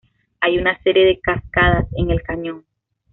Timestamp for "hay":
0.39-0.57